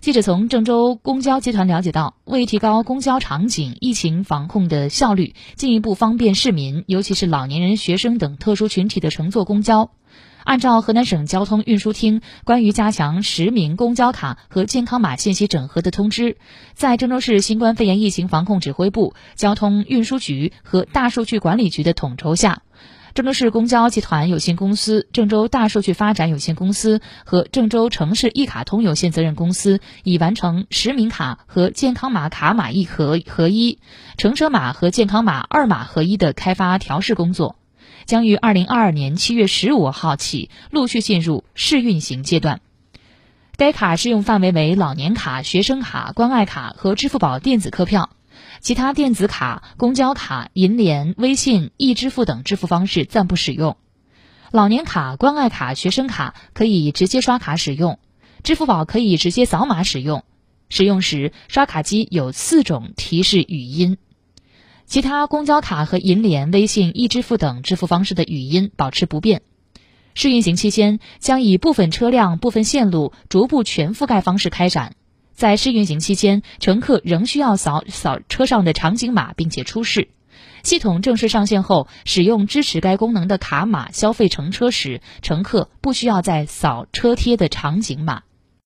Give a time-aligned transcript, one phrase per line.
[0.00, 9.90] 记者从郑州公交集团了解到，为提高公交场景疫情防控的效率，进一步方便市民，尤其是老年人、学生等特殊群体的乘坐公交，
[10.42, 16.38] 按照河南省交通运输厅关于加强实名公交卡和健康码信息整合的通知，
[16.72, 22.62] 在郑州市新冠肺炎疫情防控指挥部、交通运输局和大数据管理局的统筹下。
[23.12, 33.80] 郑州市公交集团有限公司、郑州大数据发展有限公司和郑州城市一卡通有限责任公司已完成实名卡和健康码卡码一合合一、
[34.16, 37.56] 乘车码和健康码二码合一的开发调试工作，
[38.04, 42.60] 将于二零二二年七月十五号起陆续进入试运行阶段。
[43.56, 48.10] 该卡适用范围为老年卡、学生卡、关爱卡和支付宝电子客票。
[48.60, 53.76] 其他电子卡、公交卡、银联、微信、易支付等支付方式暂不使用。
[54.50, 57.98] 老年卡、关爱卡、学生卡可以直接刷卡使用，
[58.42, 60.24] 支付宝可以直接扫码使用。
[60.68, 63.98] 使用时，刷卡机有四种提示语音。
[64.86, 69.42] 其他公交卡和银联、微信、易支付等支付方式的语音保持不变。
[70.14, 74.96] 试运行期间，将以部分车辆、部分线路逐步全覆盖方式开展。
[75.40, 80.10] 在试运行期间，乘客仍需要扫扫车上的场景码，并且出示。
[80.62, 88.20] 系统正式上线后，使用支持该功能的卡码消费乘车时，乘客不需要再扫车贴的场景码。